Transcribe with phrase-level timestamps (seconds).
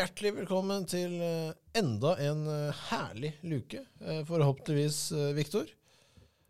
[0.00, 3.82] hjertelig velkommen til eh, enda en eh, herlig luke.
[4.00, 5.00] Eh, Forhåpentligvis,
[5.36, 5.68] Viktor.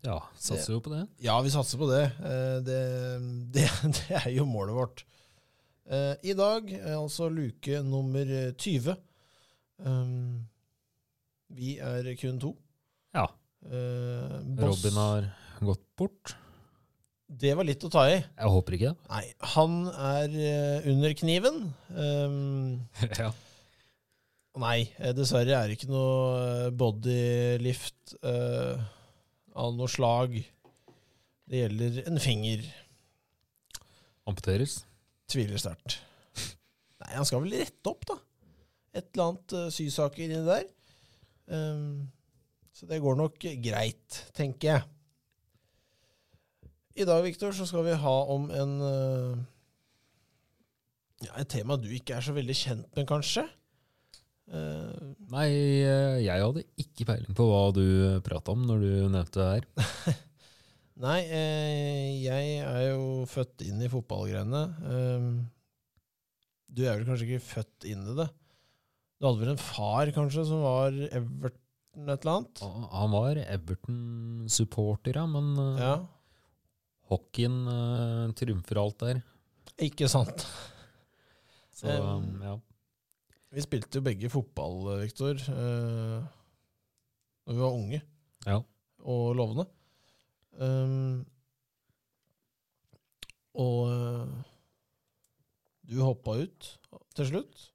[0.07, 1.00] Ja, satser jo på det.
[1.25, 2.05] Ja, vi satser på det.
[2.64, 2.77] Det,
[3.57, 3.67] det.
[3.96, 5.03] det er jo målet vårt.
[6.23, 8.95] I dag altså luke nummer 20.
[9.82, 10.46] Um,
[11.51, 12.53] Vi er kun to.
[13.17, 13.26] Ja.
[13.67, 15.26] Boss, Robin har
[15.67, 16.37] gått bort.
[17.30, 18.16] Det var litt å ta i.
[18.18, 19.08] Jeg håper ikke det.
[19.12, 21.61] Nei, han er eh, under kniven.
[21.94, 22.80] Um,
[23.20, 23.30] ja.
[24.58, 28.82] Nei, eh, dessverre er det ikke noe eh, bodylift eh,
[29.54, 30.34] av noe slag.
[31.46, 32.66] Det gjelder en finger.
[34.27, 34.81] Amputeres.
[35.31, 36.00] Tviler sterkt.
[37.05, 38.19] Nei, han skal vel rette opp, da.
[38.91, 40.65] Et eller annet uh, sysaker inni der.
[41.47, 42.09] Um,
[42.75, 44.89] så det går nok greit, tenker jeg.
[46.99, 49.37] I dag, Viktor, så skal vi ha om en uh,
[51.23, 53.47] ja, Et tema du ikke er så veldig kjent med, kanskje.
[54.51, 55.47] Uh, Nei,
[55.87, 57.85] eh, jeg hadde ikke peiling på hva du
[58.27, 60.19] prata om når du nevnte det her.
[61.05, 64.65] Nei, eh, jeg er jo født inn i fotballgreiene.
[64.85, 65.29] Um,
[66.69, 68.27] du er vel kanskje ikke født inn i det?
[69.17, 72.63] Du hadde vel en far, kanskje, som var Everton et eller annet?
[72.93, 75.95] Han var Everton-supporter, ja, men eh, Ja,
[77.11, 79.22] hockeyen uh, trumfer alt der.
[79.78, 80.47] ikke sant.
[81.75, 82.56] Så Um, um, ja.
[83.50, 86.20] Vi spilte jo begge fotball, Viktor, uh,
[87.50, 88.03] vi var unge
[88.47, 88.61] ja.
[89.00, 89.64] og lovende.
[90.61, 91.25] Um,
[93.55, 94.42] og uh,
[95.91, 96.69] du hoppa ut
[97.16, 97.66] til slutt.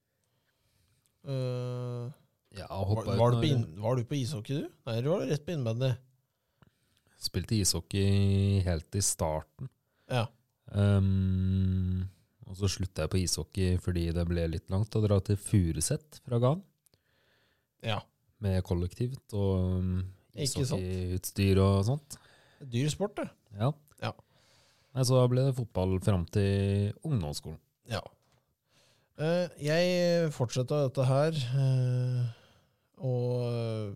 [1.26, 2.12] Uh,
[2.56, 4.70] ja Var, var, du på var du på ishockey, du?
[4.86, 5.92] Nei, du var rett på innbandy?
[7.22, 9.70] Spilte ishockey helt i starten.
[10.12, 10.26] Ja.
[10.76, 12.04] Um,
[12.46, 16.20] og så slutta jeg på ishockey fordi det ble litt langt å dra til Furuset
[16.26, 16.62] fra Gan.
[17.86, 18.02] ja.
[18.44, 20.02] Med kollektivt og um,
[20.36, 22.18] ishockeyutstyr og sånt.
[22.60, 23.30] Dyr sport, det.
[23.56, 23.70] Ja.
[24.04, 24.12] Ja.
[24.96, 27.58] Nei, så da ble det fotball fram til ungdomsskolen.
[27.90, 28.02] Ja.
[29.16, 32.28] Uh, jeg fortsetter dette her, uh,
[33.08, 33.96] og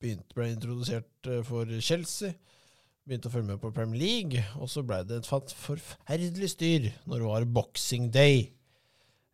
[0.00, 2.34] begynte, ble introdusert eh, for Chelsea.
[3.08, 7.22] Begynte å følge med på Premier League, og så ble det et forferdelig styr når
[7.22, 8.50] det var boxing day.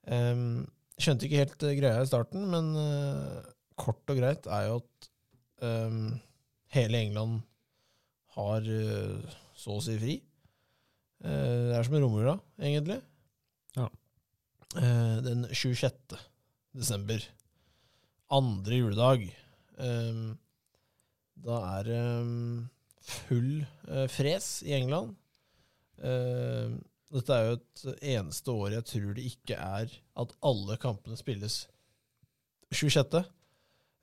[0.07, 0.65] Um,
[1.03, 3.43] skjønte ikke helt eh, greia i starten, men uh,
[3.79, 5.11] kort og greit er jo at
[5.67, 6.15] um,
[6.77, 7.43] hele England
[8.37, 10.17] har uh, så å si fri.
[11.25, 13.01] Uh, det er som en romjula, egentlig.
[13.77, 13.91] Ja.
[15.25, 16.17] Den 26.
[16.77, 17.23] desember.
[18.35, 19.23] Andre juledag.
[19.81, 20.35] Em,
[21.45, 22.35] da er det em,
[23.07, 23.51] full
[23.89, 25.15] eh, fres i England.
[26.03, 26.79] Em,
[27.15, 27.85] dette er jo et
[28.17, 31.63] eneste år jeg tror det ikke er at alle kampene spilles
[32.75, 33.21] 26.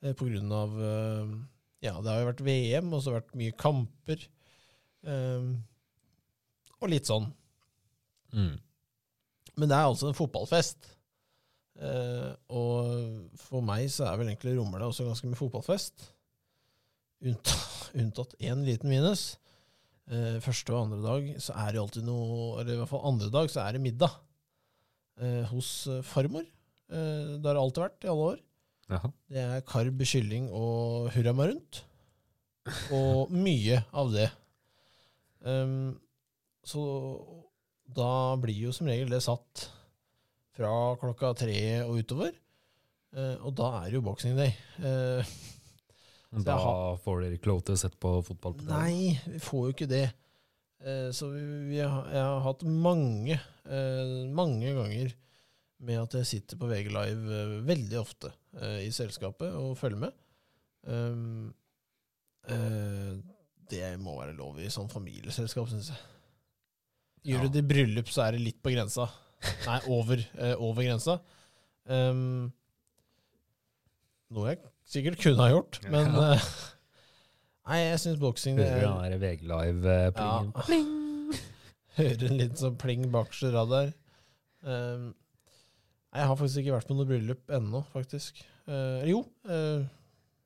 [0.05, 1.35] eh, på grunn av em,
[1.83, 4.27] Ja, det har jo vært VM, og så har det vært mye kamper.
[6.79, 7.25] og litt sånn.
[8.31, 8.53] Mm.
[9.59, 10.93] Men det er altså en fotballfest.
[11.83, 16.12] Eh, og for meg så er vel egentlig Romela også ganske mye fotballfest.
[17.23, 19.38] Unntatt, én liten minus.
[20.11, 23.29] Eh, første og andre dag så er det alltid noe Eller i hvert fall andre
[23.31, 24.11] dag så er det middag
[25.23, 26.44] eh, hos eh, farmor.
[26.44, 28.41] Eh, det har det alltid vært i alle år.
[28.91, 29.11] Jaha.
[29.31, 31.84] Det er karb, kylling og hurra meg rundt.
[32.95, 34.28] Og mye av det.
[35.44, 35.95] Um,
[36.63, 36.84] så
[37.91, 39.66] da blir jo som regel det satt
[40.55, 41.57] fra klokka tre
[41.88, 42.35] og utover.
[43.16, 44.55] Eh, og da er det jo boxing day.
[44.79, 45.53] Så
[46.41, 48.69] Da har- får dere ikke lov til å sette på fotball på TV.
[48.73, 50.05] nei, vi får jo ikke det.
[50.83, 55.13] Eh, så vi, vi har, jeg har hatt mange, eh, mange ganger
[55.79, 58.31] med at jeg sitter på VG Live eh, veldig ofte
[58.81, 60.13] i selskapet og følger med.
[60.85, 61.53] Um,
[62.47, 63.13] eh,
[63.69, 65.97] det må være lov i sånn familieselskap, syns jeg.
[67.25, 67.47] Gjør Ja.
[67.47, 69.09] du det i bryllup, så er det litt på grensa.
[69.66, 70.17] Nei, over,
[70.58, 71.19] over grensa.
[71.85, 72.52] Um,
[74.34, 74.59] noe jeg
[74.93, 76.28] sikkert kunne ha gjort, men Ja.
[76.37, 76.51] eh,
[77.63, 80.53] Nei, jeg syns boksing det Hører er den der VG Live-plingen.
[80.67, 81.40] ja.
[81.97, 83.73] Hører en liten sånn pling bakerst i rad.
[84.66, 85.11] Um,
[86.13, 88.41] jeg har faktisk ikke vært på noe bryllup ennå, faktisk.
[88.66, 89.85] Uh, jo, uh,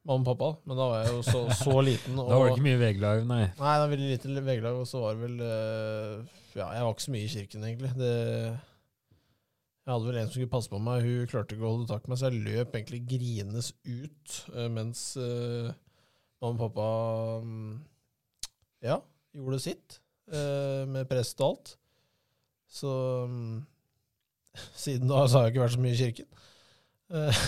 [0.07, 2.19] mamma og pappa, men da var jeg jo så, så liten.
[2.19, 3.41] Og, Da var det ikke mye VG Live, nei.
[3.47, 6.91] Nei, det var veldig lite VG-lag, og så var det vel uh, Ja, jeg var
[6.93, 7.93] ikke så mye i kirken, egentlig.
[7.97, 8.13] Det,
[9.87, 12.03] jeg hadde vel en som skulle passe på meg, hun klarte ikke å holde tak
[12.03, 15.69] i meg, så jeg løp egentlig grines ut eh, mens uh,
[16.43, 16.87] mamma og pappa
[17.39, 17.77] um,
[18.83, 18.97] ja,
[19.31, 20.01] gjorde sitt
[20.33, 21.73] uh, med prest og alt.
[22.67, 22.91] Så
[23.31, 23.63] um,
[24.83, 26.29] siden da så har jeg ikke vært så mye i kirken.
[27.07, 27.41] Uh,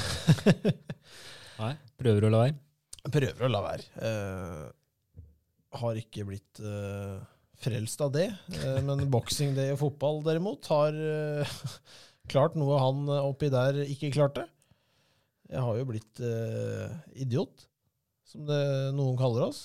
[1.65, 2.59] Nei, prøver å la være.
[3.11, 4.05] prøver å la være.
[5.75, 6.61] Har ikke blitt
[7.59, 8.29] frelst av det.
[8.87, 10.95] Men boksing, det og fotball derimot har
[12.31, 14.45] klart noe han eh, oppi der ikke klarte.
[15.49, 16.95] Jeg har jo blitt eh,
[17.25, 17.65] idiot,
[18.29, 18.61] som det
[18.97, 19.63] noen kaller oss.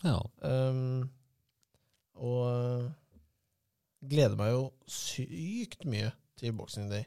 [0.00, 0.16] Ja.
[0.40, 1.10] Um,
[2.20, 2.86] og eh,
[4.10, 7.04] gleder meg jo sykt mye til Boxing Day.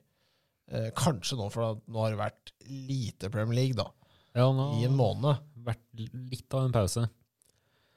[0.73, 3.89] Eh, kanskje nå, for da, nå har det vært lite Premier League, da.
[4.37, 5.41] ja, nå, I en måned.
[5.65, 7.07] vært litt av en pause.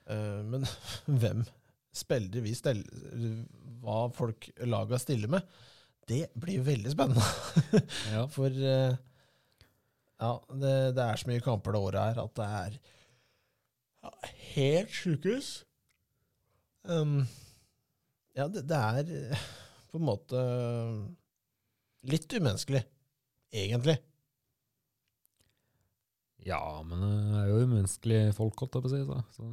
[0.08, 0.66] Eh, men
[1.22, 1.44] hvem
[1.96, 3.40] spillere vi steller
[3.80, 5.46] Hva folk laga stiller med,
[6.10, 7.24] det blir veldig spennende.
[8.14, 8.24] Ja.
[8.32, 8.94] For eh,
[10.16, 10.32] ja,
[10.62, 12.76] det, det er så mye kamper det året her at det er
[14.06, 14.12] ja,
[14.54, 15.50] helt sjukehus.
[16.86, 17.24] Um,
[18.38, 19.46] ja, det, det er eh,
[19.90, 20.42] på en måte
[22.06, 22.84] litt umenneskelig,
[23.50, 23.96] egentlig.
[26.46, 29.00] ja, men det er jo umenneskelige folk, holdt jeg på å si.
[29.08, 29.18] Så.
[29.34, 29.48] Så,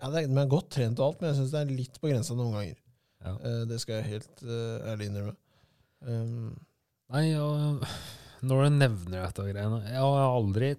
[0.00, 2.10] Ja, det er, er godt trent og alt, men jeg syns det er litt på
[2.10, 2.80] grensa noen ganger.
[3.22, 3.36] ja.
[3.44, 5.36] Uh, det skal jeg helt uh, ærlig innrømme.
[6.00, 6.54] Um,
[7.12, 7.84] Nei, og
[8.48, 10.70] når du nevner dette greiene Jeg har aldri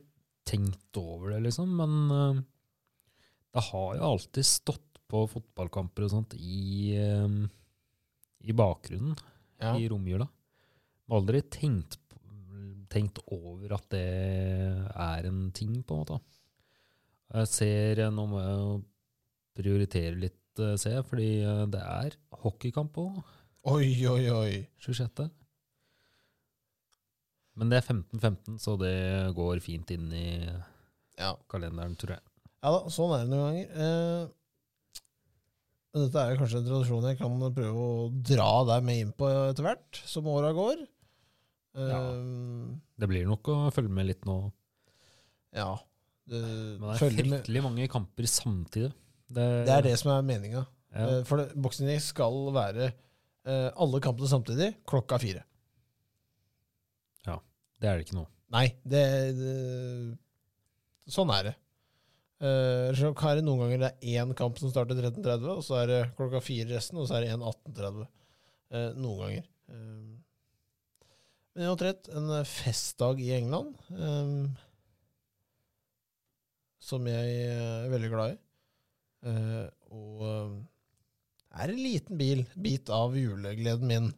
[0.48, 2.42] tenkt over det, liksom, men uh,
[3.52, 7.44] det har jo alltid stått på fotballkamper og sånt i, um,
[8.48, 9.18] i bakgrunnen,
[9.60, 9.74] ja.
[9.76, 10.26] i romjula.
[11.04, 12.00] Jeg har aldri tenkt,
[12.92, 16.20] tenkt over at det er en ting, på en måte.
[17.32, 18.80] Jeg ser Nå må jeg
[19.60, 23.20] prioritere litt, eh, ser jeg, fordi eh, det er hockeykamp òg.
[23.70, 24.54] Oi, oi, oi.
[24.82, 25.28] 26.
[27.60, 28.94] Men det er 15-15, så det
[29.38, 30.28] går fint inn i
[31.20, 31.36] Ja.
[31.52, 32.24] kalenderen, tror jeg.
[32.64, 33.68] Ja da, sånn er det noen ganger.
[33.76, 34.30] Eh,
[35.94, 39.12] men dette er jo kanskje en tradisjon jeg kan prøve å dra deg med inn
[39.18, 40.82] på etter hvert, som åra går.
[41.76, 42.02] Eh, Ja.
[43.02, 44.52] Det blir nok å følge med litt nå.
[45.54, 45.78] ja.
[46.32, 46.40] Det,
[46.80, 48.94] Men det er fryktelig mange kamper samtidig.
[49.28, 50.66] Det, det er det som er meninga.
[50.96, 51.08] Ja.
[51.20, 52.94] Eh, for Boksing skal være
[53.46, 55.42] alle kampene samtidig klokka fire.
[57.26, 57.40] Ja.
[57.82, 58.30] det er det ikke noe.
[58.54, 59.02] Nei, det,
[59.38, 59.56] det
[61.12, 61.54] Sånn er det.
[62.42, 65.78] Eh, så er det noen ganger det er én kamp som starter 13.30, og så
[65.82, 68.08] er det klokka fire resten, og så er det en 18.30.
[68.72, 69.48] Eh, noen ganger.
[69.74, 70.12] Eh,
[71.52, 74.54] men uansett, en festdag i England um,
[76.80, 78.38] som jeg er veldig glad i.
[79.22, 80.54] Uh, og eh,
[81.52, 84.12] er en liten bil, bit av julegleden min.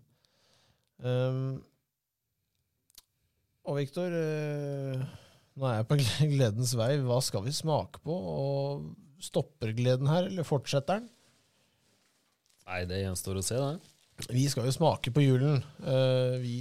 [1.03, 1.62] Um,
[3.63, 5.06] og Viktor, uh,
[5.57, 6.00] nå er jeg på
[6.35, 6.91] gledens vei.
[7.03, 8.13] Hva skal vi smake på?
[8.13, 8.91] Og
[9.24, 11.09] Stopper gleden her, eller fortsetter den?
[12.68, 14.27] Nei, det gjenstår å se, det.
[14.29, 15.63] Vi skal jo smake på julen.
[15.81, 16.59] Uh, vi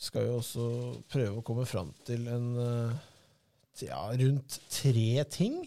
[0.00, 0.66] skal jo også
[1.12, 2.98] prøve å komme fram til en uh,
[3.76, 5.60] til, ja, rundt tre ting.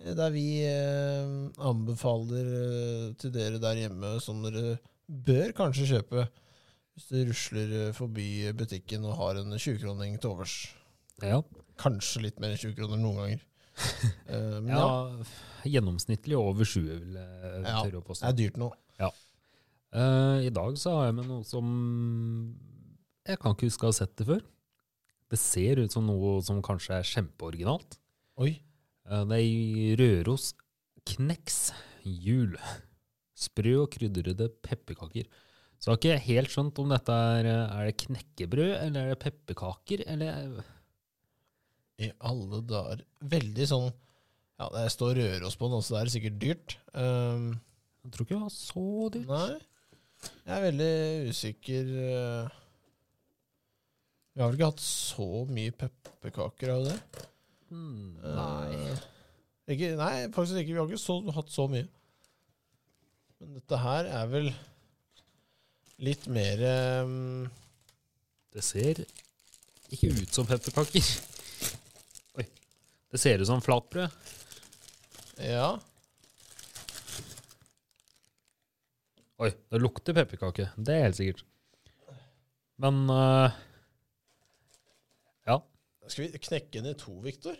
[0.00, 1.32] Eh, Der vi eh,
[1.70, 6.26] anbefaler eh, til dere der hjemme som dere bør kanskje kjøpe
[6.94, 10.56] hvis du rusler forbi butikken og har en 20-kroning til overs.
[11.22, 11.38] Ja.
[11.80, 13.46] Kanskje litt mer enn 20 kroner noen ganger.
[14.28, 18.60] uh, men ja, ja, gjennomsnittlig over 20, vil jeg Ja, tørre å det er dyrt
[18.60, 18.68] nå.
[19.90, 21.70] Eh, I dag så har jeg med noe som
[23.26, 24.42] jeg kan ikke huske å ha sett det før.
[25.30, 27.98] Det ser ut som noe som kanskje er kjempeoriginalt.
[28.40, 28.56] Oi.
[29.08, 30.52] Eh, Det er i Røros
[31.10, 31.72] Kneks
[32.04, 32.56] jul.
[33.40, 35.24] Sprø og krydrede pepperkaker.
[35.80, 39.18] Så jeg har ikke helt skjønt om dette er Er det knekkebrød, eller er det
[39.22, 40.60] pepperkaker, eller
[42.00, 43.02] I alle dager.
[43.24, 43.90] Veldig sånn
[44.60, 46.76] Ja, det står Røros på den, så det er sikkert dyrt.
[46.92, 47.60] Um,
[48.04, 49.28] Jeg tror ikke det var så dyrt.
[49.28, 49.60] nei,
[50.44, 51.90] jeg er veldig usikker.
[52.04, 52.48] eh.
[54.34, 56.98] Vi har vel ikke hatt så mye pepperkaker av det?
[57.70, 58.98] Eh, nei.
[59.70, 60.72] Ikke, nei, faktisk ikke.
[60.74, 61.86] Vi har ikke så, hatt så mye.
[63.40, 64.50] Men dette her er vel
[66.00, 66.60] litt mer
[67.04, 67.44] um,
[68.52, 69.02] Det ser
[69.90, 71.06] ikke ut som pepperkaker.
[72.40, 72.46] Oi.
[73.10, 74.12] Det ser ut som flatbrød.
[75.40, 75.70] Ja.
[79.40, 80.68] Oi, det lukter pepperkake.
[80.76, 81.46] Det er helt sikkert.
[82.80, 83.50] Men Ja.
[86.10, 87.56] Skal vi knekke den i to, Viktor?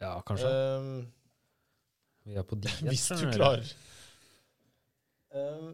[0.00, 0.50] Ja, kanskje.
[0.50, 0.90] Um,
[2.28, 2.82] Vi er på diett.
[2.86, 3.70] hvis du klarer.
[5.30, 5.70] Um,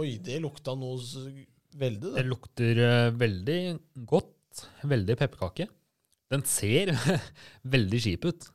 [0.00, 0.98] oi, det lukta noe
[1.78, 2.26] veldig, Det det.
[2.28, 3.58] lukter uh, veldig
[4.10, 4.64] godt.
[4.86, 5.68] Veldig pepperkake.
[6.32, 6.92] Den ser
[7.74, 8.50] veldig kjip ut.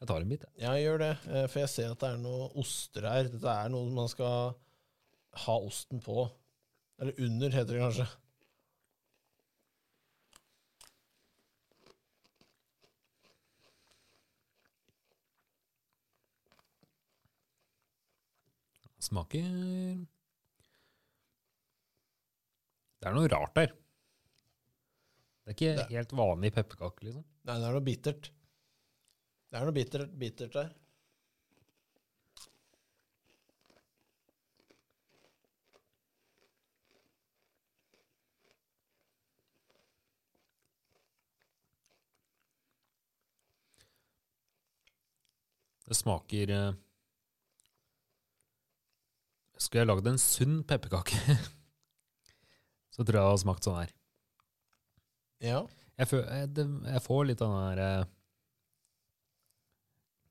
[0.00, 0.54] Jeg tar en bit, jeg.
[0.64, 1.10] Ja, gjør det.
[1.28, 3.26] eh, For jeg ser at det er noe oster her.
[3.28, 4.54] Dette er noe man skal
[5.32, 6.30] ha osten på.
[7.00, 8.06] Eller under, heter det kanskje.
[19.00, 19.44] Smaker
[23.00, 23.70] Det er noe rart der.
[25.40, 27.24] Det er ikke Det- helt vanlig pepperkake, liksom.
[27.44, 28.30] Nei, det er noe bittert.
[29.50, 30.74] Det er noe bittert, bittert der.
[45.90, 46.70] Det smaker eh,
[49.60, 51.18] Skulle jeg lagd en sunn pepperkake,
[52.94, 53.90] så tror jeg det hadde smakt sånn her.
[55.44, 55.58] Ja.
[56.00, 58.06] Jeg, fø- jeg, det, jeg får litt av den der eh,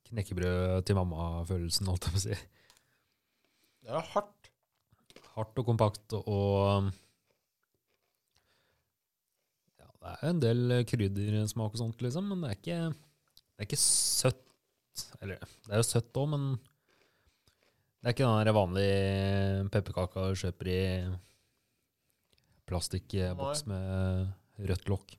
[0.09, 2.39] knekkebrød til mamma-følelsen, holdt jeg på å si.
[3.85, 4.49] Det er hardt.
[5.35, 6.89] Hardt og kompakt og
[9.77, 13.69] ja, Det er en del kryddersmak og sånt, liksom, men det er ikke, det er
[13.69, 14.41] ikke søtt.
[15.20, 16.50] Eller, det er jo søtt òg, men
[18.00, 20.82] det er ikke den vanlige pepperkaka du kjøper i
[22.70, 25.15] plastikkboks med rødt lokk.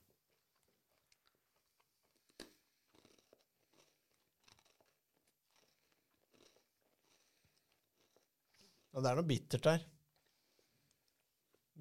[8.91, 9.83] Ja, det er noe bittert der.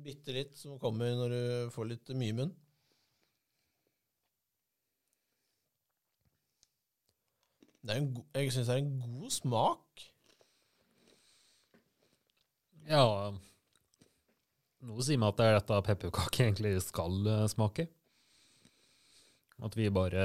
[0.00, 2.36] Bitte litt, som kommer når du får litt mye i
[7.82, 7.86] munnen.
[7.86, 10.02] Det er en go jeg syns det er en god smak.
[12.90, 13.04] Ja
[14.80, 17.84] Noe sier meg at det er dette pepperkake egentlig skal eh, smake.
[19.60, 20.22] At vi bare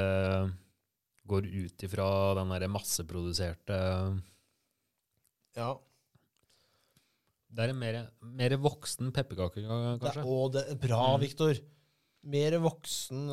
[1.28, 2.06] går ut ifra
[2.38, 3.80] den derre masseproduserte
[5.58, 5.74] Ja.
[7.56, 7.98] Det er en mer,
[8.36, 10.24] mer voksen pepperkake, Det er, kanskje?
[10.28, 11.22] å, det er bra, Mm.
[11.24, 11.60] Viktor.
[12.26, 13.28] Mer voksen,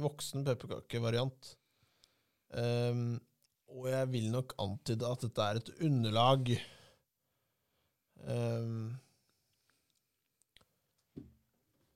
[0.00, 1.48] voksen pepperkakevariant.
[2.54, 3.18] Um,
[3.74, 6.52] og jeg vil nok antyde at dette er et underlag.
[8.24, 8.94] Um,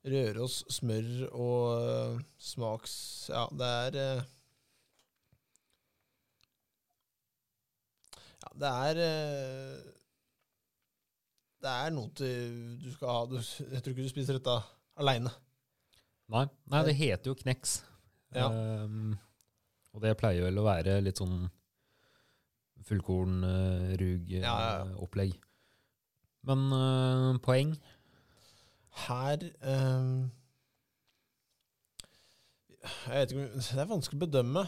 [0.09, 2.93] Røros, smør og eh, smaks...
[3.33, 4.23] Ja, det er eh,
[8.39, 9.89] Ja, det er eh,
[11.59, 14.57] Det er noe til du skal ha du, Jeg tror ikke du spiser dette
[14.99, 15.35] aleine.
[16.31, 17.79] Nei, nei, det heter jo kneks.
[18.37, 18.49] Ja.
[18.49, 19.17] Um,
[19.97, 21.47] og det pleier vel å være litt sånn
[22.89, 22.97] Ja,
[24.39, 24.85] ja, ja.
[24.89, 25.33] fullkorn-rug-opplegg.
[26.49, 27.75] Men uh, poeng?
[29.07, 30.31] Her ehm,
[33.07, 34.65] Jeg vet ikke Det er vanskelig å bedømme.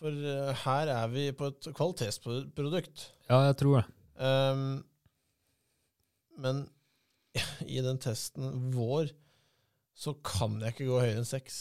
[0.00, 2.96] For uh, her er vi på et kvalitetsprodukt.
[3.30, 3.86] Ja, jeg tror det.
[4.20, 4.84] Um,
[6.40, 6.56] men
[7.76, 9.12] i den testen vår
[10.00, 11.56] så kan jeg ikke gå høyere enn seks.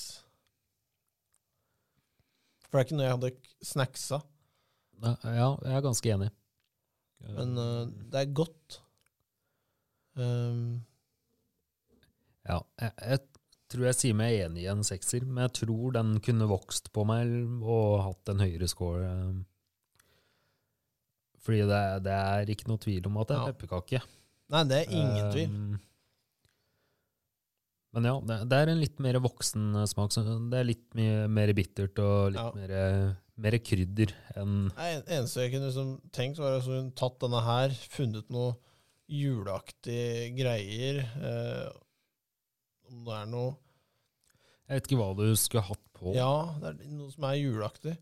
[2.69, 3.31] For det er ikke noe jeg hadde
[3.65, 4.17] snacksa,
[5.01, 6.29] Ja, jeg er ganske enig.
[7.35, 8.79] men uh, det er godt.
[10.19, 10.81] Um.
[12.49, 13.19] Ja, jeg, jeg
[13.69, 17.03] tror jeg sier meg enig i en sekser, men jeg tror den kunne vokst på
[17.07, 17.29] meg
[17.61, 19.03] og hatt en høyere score.
[19.05, 19.35] eh.
[21.45, 23.51] Fordi det, det er ikke noe tvil om at det er Ja.
[23.53, 24.01] pepperkake.
[24.49, 25.53] nei, det er ingen tvil.
[25.53, 25.79] Um,
[27.93, 30.11] Men ja, det, det er en litt mer voksen eh, smak.
[30.13, 32.51] Så det er litt mye mer bittert og litt Ja.
[32.53, 37.17] mer, mer krydder enn Nei, en- eneste jeg kunne liksom tenkt, var at hun tatt
[37.23, 38.51] denne her, funnet noe
[39.09, 40.99] juleaktige greier.
[41.17, 41.71] Eh,
[42.89, 43.55] om det er noe
[44.69, 46.13] Jeg vet ikke hva du skulle hatt på.
[46.13, 46.29] Ja,
[46.61, 47.95] det er noe som er juleaktig.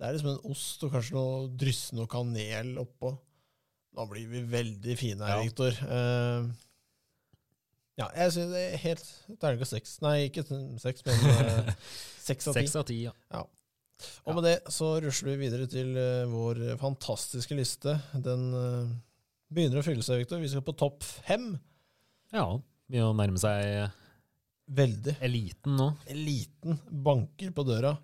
[0.00, 3.12] Det er liksom en ost og kanskje noe drysse noe kanel oppå.
[3.94, 5.42] Da blir vi veldig fine her, Ja.
[5.44, 5.76] Viktor.
[5.84, 6.48] Eh,
[8.00, 9.98] ja, jeg synes det er helt Terningkast seks.
[10.02, 10.42] Nei, ikke
[10.82, 11.74] seks, men eh,
[12.28, 12.64] seks av ti.
[12.64, 13.44] Seks av ti, ja.
[14.26, 17.94] Og med det så rusler vi videre til eh, vår fantastiske liste.
[18.24, 18.94] Den eh,
[19.54, 20.42] begynner å fylle seg, Viktor.
[20.42, 21.52] Vi skal på topp fem.
[22.34, 22.48] Ja,
[22.90, 23.92] begynner å nærme seg
[24.74, 25.18] Veldig.
[25.24, 25.92] eliten nå.
[26.10, 27.94] Eliten banker på døra.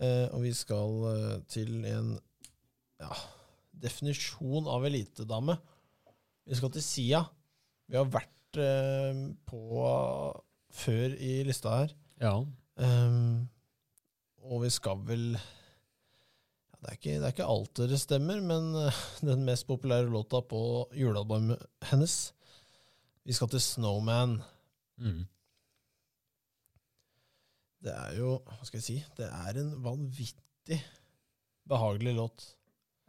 [0.00, 2.14] Eh, og vi skal til en
[3.02, 3.12] ja,
[3.84, 5.58] definisjon av elitedame.
[6.48, 7.26] Vi skal til Sia.
[7.90, 9.96] Vi har vært på
[10.72, 11.96] før i lista her.
[12.22, 12.36] Ja.
[12.82, 13.48] Um,
[14.42, 18.72] og vi skal vel ja, det, er ikke, det er ikke alt dere stemmer, men
[18.80, 20.62] eh, den mest populære låta på
[20.98, 21.60] julealbumet
[21.92, 22.16] hennes.
[23.22, 24.40] Vi skal til Snowman.
[24.98, 25.22] Mm.
[27.82, 28.96] Det er jo Hva skal jeg si?
[29.18, 30.80] Det er en vanvittig
[31.70, 32.44] behagelig låt.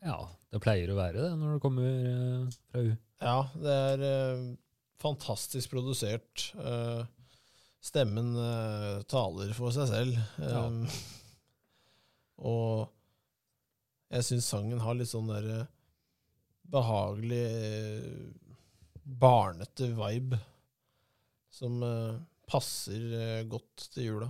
[0.03, 0.17] Ja,
[0.51, 2.93] det pleier å være det når det kommer eh, fra U.
[3.23, 4.47] Ja, det er eh,
[5.01, 6.53] fantastisk produsert.
[6.59, 7.03] Eh,
[7.83, 10.19] stemmen eh, taler for seg selv.
[10.39, 10.65] Ja.
[10.67, 10.85] Um,
[12.43, 12.89] og
[14.13, 15.65] jeg syns sangen har litt sånn derre
[16.73, 18.53] behagelig eh,
[19.03, 20.39] barnete vibe
[21.53, 21.83] som
[22.49, 24.29] passer godt til jula.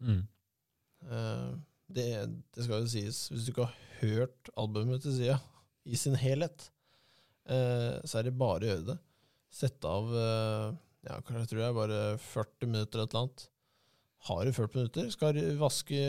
[0.00, 0.22] Mm.
[1.06, 1.50] Eh,
[1.92, 2.06] det,
[2.54, 5.36] det skal jo sies, hvis du ikke har hørt albumet til Sia
[5.84, 6.70] i sin helhet,
[7.50, 8.96] så er det bare å gjøre det.
[9.50, 10.66] Sette av eh,
[11.08, 13.46] ja, kanskje jeg tror jeg bare 40 minutter eller et eller annet.
[14.28, 15.10] Har du 40 minutter?
[15.14, 16.00] Skal du vaske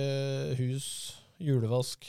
[0.60, 0.88] hus,
[1.42, 2.06] julevask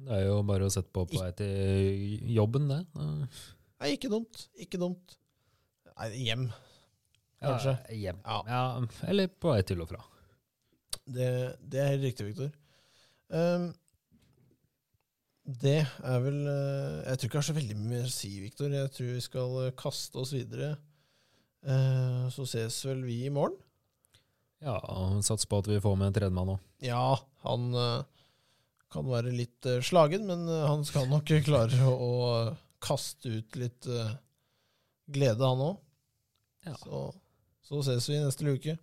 [0.00, 2.80] Det er jo bare å sette på på vei til jobben, det.
[2.96, 4.46] Nei, ikke dumt.
[4.60, 5.18] Ikke dumt.
[5.92, 6.48] Nei, hjem.
[7.40, 7.76] Kanskje.
[7.90, 8.24] Ja, hjem.
[8.24, 8.40] Ja.
[8.48, 10.00] Ja, eller på vei til og fra.
[11.04, 11.28] Det,
[11.60, 12.50] det er helt riktig, Viktor.
[13.28, 13.70] Um,
[15.58, 18.30] det er vel eh, Jeg tror ikke jeg har så veldig mye mer å si,
[18.42, 18.70] Viktor.
[18.74, 20.70] Jeg tror vi skal eh, kaste oss videre.
[21.66, 23.58] Eh, så ses vel vi i morgen.
[24.60, 24.76] Ja,
[25.24, 26.64] Satser på at vi får med en tredjemann òg.
[26.84, 27.16] Ja,
[27.46, 27.70] han
[28.92, 32.10] kan være litt slagen, men han skal nok klare å,
[32.80, 33.88] kaste ut litt
[35.12, 35.80] glede, han òg.
[36.68, 36.76] Ja.
[36.80, 37.02] Så,
[37.64, 38.76] så ses vi neste luke.